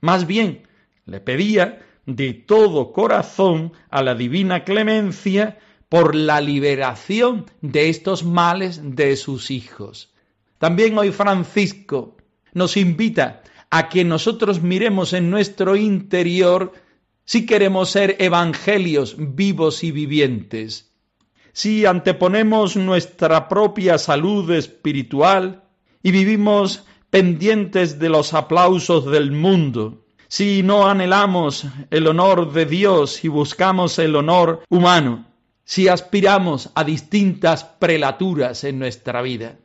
Más 0.00 0.26
bien, 0.26 0.66
le 1.06 1.20
pedía 1.20 1.78
de 2.06 2.32
todo 2.34 2.92
corazón 2.92 3.72
a 3.90 4.02
la 4.02 4.14
divina 4.14 4.64
clemencia 4.64 5.58
por 5.88 6.14
la 6.14 6.40
liberación 6.40 7.46
de 7.60 7.88
estos 7.88 8.24
males 8.24 8.80
de 8.82 9.16
sus 9.16 9.50
hijos. 9.50 10.14
También 10.58 10.96
hoy 10.96 11.12
Francisco 11.12 12.16
nos 12.54 12.76
invita 12.76 13.42
a 13.70 13.88
que 13.88 14.04
nosotros 14.04 14.62
miremos 14.62 15.12
en 15.12 15.30
nuestro 15.30 15.76
interior 15.76 16.72
si 17.24 17.46
queremos 17.46 17.90
ser 17.90 18.16
evangelios 18.18 19.16
vivos 19.18 19.84
y 19.84 19.92
vivientes, 19.92 20.92
si 21.52 21.86
anteponemos 21.86 22.76
nuestra 22.76 23.48
propia 23.48 23.98
salud 23.98 24.50
espiritual 24.50 25.64
y 26.02 26.10
vivimos 26.10 26.84
pendientes 27.10 27.98
de 27.98 28.08
los 28.08 28.34
aplausos 28.34 29.10
del 29.10 29.32
mundo, 29.32 30.01
si 30.32 30.62
no 30.62 30.88
anhelamos 30.88 31.66
el 31.90 32.06
honor 32.06 32.54
de 32.54 32.64
Dios 32.64 33.22
y 33.22 33.28
buscamos 33.28 33.98
el 33.98 34.16
honor 34.16 34.64
humano, 34.70 35.26
si 35.62 35.88
aspiramos 35.88 36.70
a 36.74 36.84
distintas 36.84 37.64
prelaturas 37.64 38.64
en 38.64 38.78
nuestra 38.78 39.20
vida. 39.20 39.58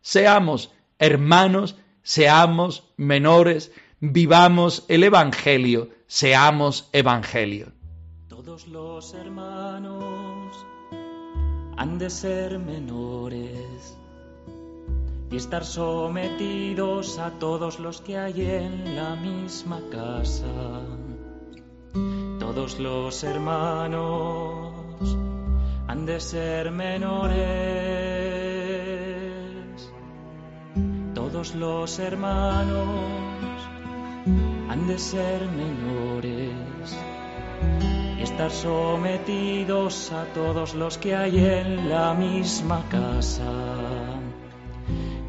Seamos 0.00 0.70
hermanos, 1.00 1.74
seamos 2.04 2.84
menores, 2.96 3.72
vivamos 3.98 4.84
el 4.86 5.02
Evangelio, 5.02 5.90
seamos 6.06 6.88
Evangelio. 6.92 7.72
Y 15.30 15.36
estar 15.36 15.64
sometidos 15.64 17.18
a 17.18 17.30
todos 17.38 17.78
los 17.78 18.00
que 18.00 18.16
hay 18.16 18.40
en 18.40 18.96
la 18.96 19.14
misma 19.16 19.80
casa. 19.90 20.46
Todos 22.38 22.78
los 22.78 23.22
hermanos 23.24 24.72
han 25.86 26.06
de 26.06 26.18
ser 26.20 26.70
menores. 26.70 27.38
Todos 31.14 31.54
los 31.54 31.98
hermanos 31.98 32.88
han 34.70 34.86
de 34.86 34.98
ser 34.98 35.46
menores 35.46 36.96
y 38.18 38.22
estar 38.22 38.50
sometidos 38.50 40.10
a 40.12 40.24
todos 40.32 40.74
los 40.74 40.96
que 40.96 41.14
hay 41.14 41.38
en 41.38 41.90
la 41.90 42.14
misma 42.14 42.82
casa 42.88 44.17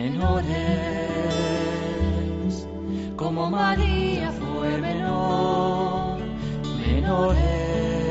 Menores, 0.00 0.46
como 3.16 3.50
María 3.50 4.32
fue 4.32 4.78
menor, 4.78 6.18
menores, 6.86 8.06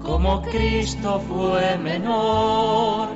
como 0.00 0.42
Cristo 0.42 1.20
fue 1.28 1.76
menor, 1.78 3.08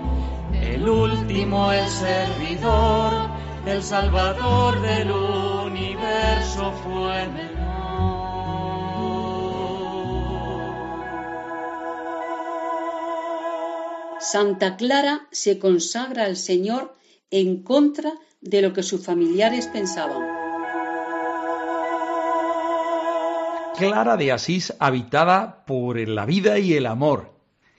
el 0.52 0.88
último, 0.88 1.70
el 1.70 1.88
servidor, 1.88 3.12
el 3.64 3.80
Salvador 3.82 4.80
del 4.80 5.12
universo 5.12 6.72
fue. 6.82 7.37
Santa 14.30 14.76
Clara 14.76 15.26
se 15.30 15.58
consagra 15.58 16.26
al 16.26 16.36
Señor 16.36 16.94
en 17.30 17.62
contra 17.62 18.12
de 18.42 18.60
lo 18.60 18.74
que 18.74 18.82
sus 18.82 19.02
familiares 19.02 19.68
pensaban. 19.68 20.22
Clara 23.78 24.18
de 24.18 24.30
Asís 24.32 24.74
habitada 24.78 25.64
por 25.64 25.96
la 26.06 26.26
vida 26.26 26.58
y 26.58 26.74
el 26.74 26.84
amor. 26.84 27.32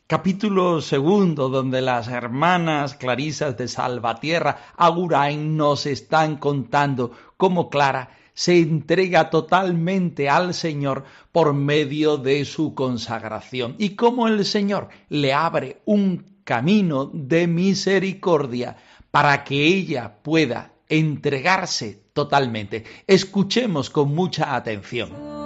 capítulo 0.08 0.82
segundo, 0.82 1.50
donde 1.50 1.82
las 1.82 2.08
hermanas 2.08 2.96
Clarisas 2.96 3.56
de 3.56 3.68
Salvatierra 3.68 4.74
Agurain 4.76 5.56
nos 5.56 5.86
están 5.86 6.38
contando 6.38 7.12
cómo 7.38 7.70
Clara 7.70 8.10
se 8.34 8.60
entrega 8.60 9.30
totalmente 9.30 10.30
al 10.30 10.54
Señor 10.54 11.06
por 11.32 11.54
medio 11.54 12.18
de 12.18 12.46
su 12.46 12.74
consagración 12.74 13.76
y 13.78 13.96
cómo 13.96 14.28
el 14.28 14.46
Señor 14.46 14.90
le 15.10 15.34
abre 15.34 15.82
un 15.86 16.40
camino 16.44 17.10
de 17.14 17.48
misericordia 17.48 18.78
para 19.12 19.44
que 19.44 19.66
ella 19.66 20.22
pueda 20.24 20.74
entregarse 20.88 22.04
totalmente. 22.14 22.84
Escuchemos 23.08 23.90
con 23.90 24.14
mucha 24.14 24.56
atención. 24.56 25.39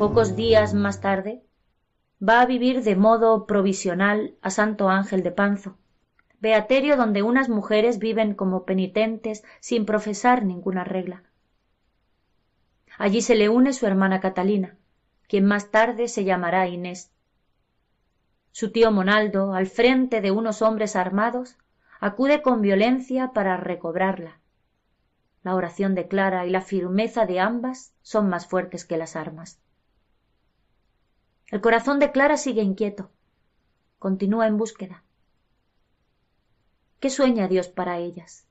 Pocos 0.00 0.34
días 0.34 0.72
más 0.72 1.02
tarde, 1.02 1.42
va 2.26 2.40
a 2.40 2.46
vivir 2.46 2.82
de 2.84 2.96
modo 2.96 3.44
provisional 3.44 4.34
a 4.40 4.48
Santo 4.48 4.88
Ángel 4.88 5.22
de 5.22 5.30
Panzo, 5.30 5.76
beaterio 6.40 6.96
donde 6.96 7.22
unas 7.22 7.50
mujeres 7.50 7.98
viven 7.98 8.34
como 8.34 8.64
penitentes 8.64 9.44
sin 9.60 9.84
profesar 9.84 10.42
ninguna 10.42 10.84
regla. 10.84 11.24
Allí 12.96 13.20
se 13.20 13.34
le 13.34 13.50
une 13.50 13.74
su 13.74 13.86
hermana 13.86 14.20
Catalina, 14.20 14.78
quien 15.28 15.44
más 15.44 15.70
tarde 15.70 16.08
se 16.08 16.24
llamará 16.24 16.66
Inés. 16.66 17.12
Su 18.52 18.72
tío 18.72 18.90
Monaldo, 18.90 19.52
al 19.52 19.66
frente 19.66 20.22
de 20.22 20.30
unos 20.30 20.62
hombres 20.62 20.96
armados, 20.96 21.58
acude 22.00 22.40
con 22.40 22.62
violencia 22.62 23.34
para 23.34 23.58
recobrarla. 23.58 24.40
La 25.42 25.54
oración 25.54 25.94
de 25.94 26.08
Clara 26.08 26.46
y 26.46 26.50
la 26.50 26.62
firmeza 26.62 27.26
de 27.26 27.38
ambas 27.38 27.92
son 28.00 28.30
más 28.30 28.46
fuertes 28.46 28.86
que 28.86 28.96
las 28.96 29.14
armas. 29.14 29.60
El 31.50 31.60
corazón 31.60 31.98
de 31.98 32.12
Clara 32.12 32.36
sigue 32.36 32.62
inquieto. 32.62 33.10
Continúa 33.98 34.46
en 34.46 34.56
búsqueda. 34.56 35.02
¿Qué 37.00 37.10
sueña 37.10 37.48
Dios 37.48 37.68
para 37.68 37.98
ellas? 37.98 38.46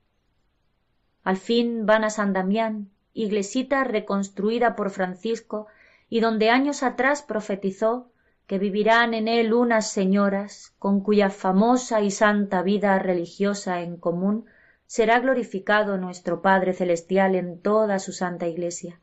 Al 1.24 1.38
fin 1.38 1.86
van 1.86 2.04
a 2.04 2.10
San 2.10 2.34
Damián, 2.34 2.90
iglesita 3.14 3.84
reconstruida 3.84 4.76
por 4.76 4.90
Francisco 4.90 5.68
y 6.10 6.20
donde 6.20 6.50
años 6.50 6.84
atrás 6.84 7.22
profetizó 7.22 8.12
que 8.48 8.58
vivirán 8.58 9.14
en 9.14 9.28
él 9.28 9.54
unas 9.54 9.92
señoras 9.92 10.74
con 10.80 11.02
cuya 11.02 11.30
famosa 11.30 12.02
y 12.02 12.12
santa 12.12 12.64
vida 12.64 12.98
religiosa 13.00 13.82
en 13.82 13.96
común 13.96 14.46
será 14.88 15.20
glorificado 15.20 15.98
nuestro 15.98 16.42
Padre 16.42 16.74
Celestial 16.74 17.36
en 17.36 17.62
toda 17.62 18.00
su 18.00 18.12
santa 18.12 18.48
iglesia. 18.48 19.00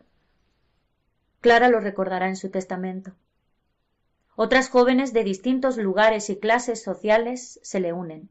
Clara 1.41 1.69
lo 1.69 1.79
recordará 1.79 2.29
en 2.29 2.37
su 2.37 2.51
testamento. 2.51 3.13
Otras 4.37 4.68
jóvenes 4.68 5.14
de 5.14 5.25
distintos 5.25 5.79
lugares 5.79 6.29
y 6.29 6.38
clases 6.38 6.83
sociales 6.83 7.59
se 7.62 7.81
le 7.81 7.94
unen. 7.94 8.29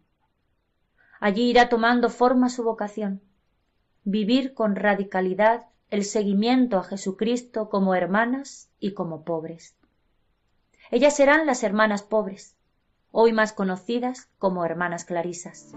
Allí 1.19 1.49
irá 1.49 1.67
tomando 1.67 2.09
forma 2.09 2.49
su 2.49 2.63
vocación, 2.63 3.21
vivir 4.03 4.53
con 4.53 4.75
radicalidad 4.75 5.65
el 5.89 6.03
seguimiento 6.03 6.77
a 6.77 6.83
Jesucristo 6.83 7.69
como 7.69 7.95
hermanas 7.95 8.69
y 8.79 8.93
como 8.93 9.23
pobres. 9.23 9.75
Ellas 10.91 11.15
serán 11.15 11.47
las 11.47 11.63
hermanas 11.63 12.03
pobres, 12.03 12.55
hoy 13.09 13.33
más 13.33 13.51
conocidas 13.51 14.29
como 14.37 14.63
hermanas 14.63 15.05
clarisas. 15.05 15.73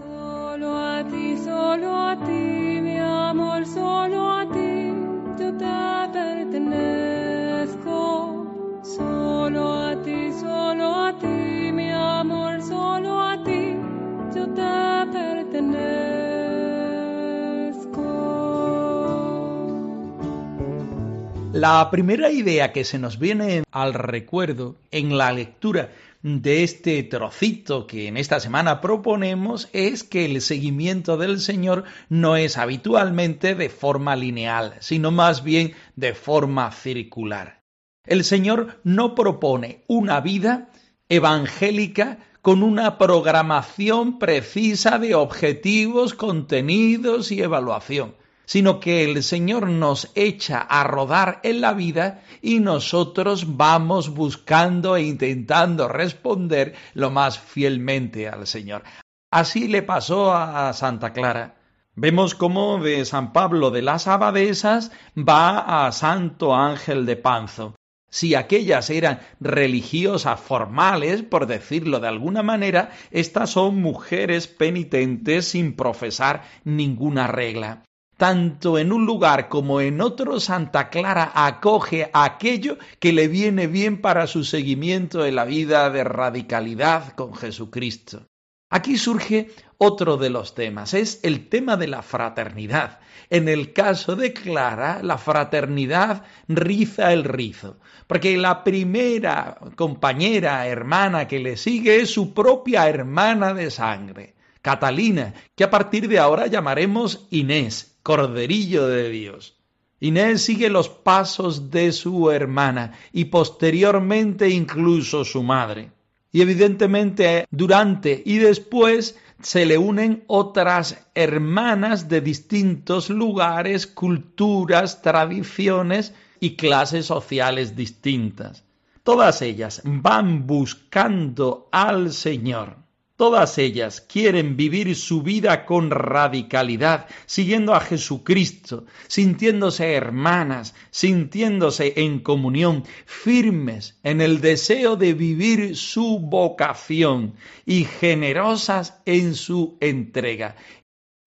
La 21.59 21.91
primera 21.91 22.31
idea 22.31 22.71
que 22.71 22.85
se 22.85 22.97
nos 22.97 23.19
viene 23.19 23.63
al 23.69 23.93
recuerdo 23.93 24.77
en 24.91 25.17
la 25.17 25.33
lectura 25.33 25.91
de 26.21 26.63
este 26.63 27.03
trocito 27.03 27.85
que 27.85 28.07
en 28.07 28.15
esta 28.15 28.39
semana 28.39 28.79
proponemos 28.79 29.67
es 29.73 30.05
que 30.05 30.23
el 30.23 30.39
seguimiento 30.39 31.17
del 31.17 31.41
Señor 31.41 31.83
no 32.07 32.37
es 32.37 32.57
habitualmente 32.57 33.55
de 33.55 33.67
forma 33.67 34.15
lineal, 34.15 34.75
sino 34.79 35.11
más 35.11 35.43
bien 35.43 35.73
de 35.97 36.13
forma 36.13 36.71
circular. 36.71 37.61
El 38.05 38.23
Señor 38.23 38.79
no 38.85 39.13
propone 39.13 39.83
una 39.87 40.21
vida 40.21 40.69
evangélica 41.09 42.19
con 42.41 42.63
una 42.63 42.97
programación 42.97 44.17
precisa 44.17 44.97
de 44.97 45.13
objetivos, 45.13 46.13
contenidos 46.13 47.33
y 47.33 47.41
evaluación, 47.41 48.15
sino 48.49 48.79
que 48.79 49.03
el 49.03 49.21
Señor 49.21 49.69
nos 49.69 50.11
echa 50.15 50.57
a 50.57 50.83
rodar 50.83 51.39
en 51.43 51.61
la 51.61 51.73
vida 51.73 52.23
y 52.41 52.61
nosotros 52.61 53.57
vamos 53.57 54.09
buscando 54.15 54.95
e 54.95 55.03
intentando 55.03 55.87
responder 55.87 56.73
lo 56.95 57.11
más 57.11 57.37
fielmente 57.37 58.27
al 58.27 58.47
Señor. 58.47 58.81
Así 59.29 59.67
le 59.67 59.83
pasó 59.83 60.33
a 60.33 60.73
Santa 60.73 61.13
Clara. 61.13 61.57
Vemos 61.93 62.33
cómo 62.33 62.79
de 62.79 63.05
San 63.05 63.33
Pablo 63.33 63.69
de 63.69 63.83
las 63.83 64.07
Abadesas 64.07 64.91
va 65.15 65.85
a 65.85 65.91
Santo 65.91 66.55
Ángel 66.55 67.05
de 67.05 67.17
Panzo. 67.17 67.75
Si 68.09 68.33
aquellas 68.33 68.89
eran 68.89 69.19
religiosas 69.39 70.39
formales, 70.39 71.21
por 71.21 71.45
decirlo 71.45 71.99
de 71.99 72.07
alguna 72.07 72.41
manera, 72.41 72.89
estas 73.11 73.51
son 73.51 73.79
mujeres 73.79 74.47
penitentes 74.47 75.49
sin 75.49 75.75
profesar 75.75 76.45
ninguna 76.63 77.27
regla. 77.27 77.83
Tanto 78.19 78.77
en 78.77 78.91
un 78.91 79.05
lugar 79.05 79.47
como 79.47 79.79
en 79.79 80.01
otro, 80.01 80.41
Santa 80.41 80.89
Clara 80.89 81.31
acoge 81.33 82.09
aquello 82.11 82.77
que 82.99 83.13
le 83.13 83.29
viene 83.29 83.67
bien 83.67 84.01
para 84.01 84.27
su 84.27 84.43
seguimiento 84.43 85.25
en 85.25 85.35
la 85.35 85.45
vida 85.45 85.89
de 85.89 86.03
radicalidad 86.03 87.13
con 87.13 87.33
Jesucristo. 87.33 88.27
Aquí 88.69 88.97
surge 88.97 89.51
otro 89.77 90.17
de 90.17 90.29
los 90.29 90.53
temas, 90.53 90.93
es 90.93 91.21
el 91.23 91.47
tema 91.47 91.77
de 91.77 91.87
la 91.87 92.01
fraternidad. 92.01 92.99
En 93.29 93.47
el 93.47 93.71
caso 93.71 94.17
de 94.17 94.33
Clara, 94.33 94.99
la 95.01 95.17
fraternidad 95.17 96.25
riza 96.49 97.13
el 97.13 97.23
rizo, 97.23 97.79
porque 98.05 98.35
la 98.35 98.65
primera 98.65 99.59
compañera, 99.77 100.67
hermana 100.67 101.25
que 101.25 101.39
le 101.39 101.55
sigue 101.55 102.01
es 102.01 102.11
su 102.11 102.33
propia 102.33 102.89
hermana 102.89 103.53
de 103.53 103.71
sangre, 103.71 104.35
Catalina, 104.61 105.33
que 105.55 105.63
a 105.63 105.69
partir 105.69 106.09
de 106.09 106.19
ahora 106.19 106.47
llamaremos 106.47 107.25
Inés, 107.29 107.88
Corderillo 108.03 108.87
de 108.87 109.09
Dios. 109.09 109.57
Inés 109.99 110.43
sigue 110.43 110.69
los 110.69 110.89
pasos 110.89 111.71
de 111.71 111.91
su 111.91 112.31
hermana 112.31 112.93
y 113.11 113.25
posteriormente 113.25 114.49
incluso 114.49 115.25
su 115.25 115.43
madre. 115.43 115.91
Y 116.31 116.41
evidentemente 116.41 117.45
durante 117.51 118.21
y 118.25 118.37
después 118.37 119.17
se 119.41 119.65
le 119.65 119.77
unen 119.77 120.23
otras 120.27 121.07
hermanas 121.15 122.07
de 122.07 122.21
distintos 122.21 123.09
lugares, 123.09 123.87
culturas, 123.87 125.01
tradiciones 125.01 126.13
y 126.39 126.55
clases 126.55 127.05
sociales 127.05 127.75
distintas. 127.75 128.63
Todas 129.03 129.41
ellas 129.41 129.81
van 129.83 130.45
buscando 130.45 131.67
al 131.71 132.13
Señor. 132.13 132.78
Todas 133.19 133.57
ellas 133.57 133.99
quieren 133.99 134.55
vivir 134.55 134.95
su 134.95 135.21
vida 135.21 135.65
con 135.65 135.91
radicalidad, 135.91 137.07
siguiendo 137.25 137.75
a 137.75 137.81
Jesucristo, 137.81 138.85
sintiéndose 139.09 139.91
hermanas, 139.91 140.73
sintiéndose 140.89 141.95
en 141.97 142.21
comunión, 142.21 142.85
firmes 143.05 143.99
en 144.03 144.21
el 144.21 144.39
deseo 144.39 144.95
de 144.95 145.13
vivir 145.13 145.75
su 145.75 146.19
vocación 146.19 147.33
y 147.65 147.83
generosas 147.83 149.01
en 149.05 149.35
su 149.35 149.77
entrega. 149.81 150.55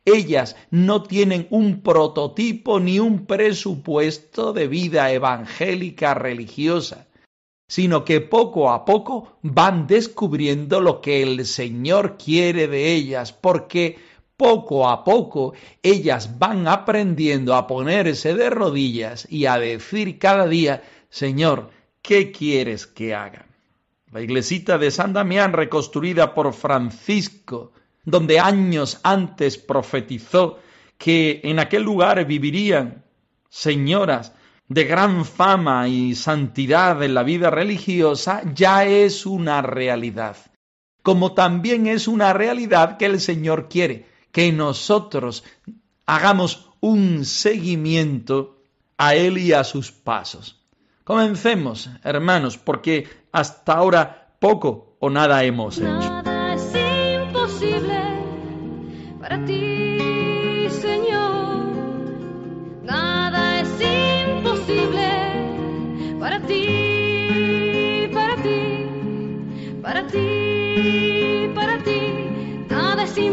Ellas 0.07 0.57
no 0.71 1.03
tienen 1.03 1.47
un 1.51 1.83
prototipo 1.83 2.81
ni 2.81 3.01
un 3.01 3.27
presupuesto 3.27 4.55
de 4.55 4.67
vida 4.67 5.13
evangélica 5.13 6.15
religiosa 6.15 7.07
sino 7.73 8.05
que 8.05 8.21
poco 8.21 8.71
a 8.71 8.85
poco 8.85 9.39
van 9.41 9.87
descubriendo 9.87 10.79
lo 10.79 11.01
que 11.01 11.23
el 11.23 11.47
Señor 11.47 12.19
quiere 12.19 12.69
de 12.69 12.93
ellas, 12.93 13.33
porque 13.33 13.99
poco 14.37 14.91
a 14.91 15.03
poco 15.05 15.55
ellas 15.83 16.39
van 16.39 16.69
aprendiendo 16.69 17.55
a 17.55 17.67
ponerse 17.67 18.35
de 18.35 18.51
rodillas 18.51 19.27
y 19.31 19.47
a 19.47 19.57
decir 19.57 20.19
cada 20.19 20.47
día, 20.47 20.83
Señor, 21.09 21.71
¿qué 22.03 22.31
quieres 22.31 22.87
que 22.87 23.15
haga? 23.15 23.47
La 24.11 24.21
iglesita 24.21 24.77
de 24.77 24.91
San 24.91 25.15
Damián, 25.15 25.55
reconstruida 25.55 26.35
por 26.35 26.53
Francisco, 26.53 27.73
donde 28.05 28.39
años 28.39 29.01
antes 29.03 29.57
profetizó 29.57 30.59
que 30.99 31.41
en 31.43 31.59
aquel 31.59 31.85
lugar 31.85 32.23
vivirían 32.27 33.03
señoras 33.49 34.35
de 34.73 34.85
gran 34.85 35.27
fama 35.27 35.87
y 35.87 36.15
santidad 36.15 37.03
en 37.03 37.13
la 37.13 37.23
vida 37.23 37.51
religiosa, 37.51 38.43
ya 38.55 38.87
es 38.87 39.27
una 39.27 39.61
realidad. 39.61 40.37
Como 41.03 41.33
también 41.33 41.87
es 41.87 42.09
una 42.09 42.33
realidad 42.33 42.97
que 42.97 43.07
el 43.07 43.21
Señor 43.21 43.69
quiere 43.69 44.07
que 44.31 44.51
nosotros 44.51 45.45
hagamos 46.07 46.71
un 46.81 47.27
seguimiento 47.27 48.63
a 48.97 49.15
Él 49.15 49.37
y 49.37 49.53
a 49.53 49.63
sus 49.65 49.93
pasos. 49.93 50.65
Comencemos, 51.05 51.91
hermanos, 52.03 52.57
porque 52.57 53.09
hasta 53.31 53.75
ahora 53.75 54.37
poco 54.39 54.97
o 55.01 55.11
nada 55.11 55.45
hemos 55.45 55.79
hecho. 55.79 56.23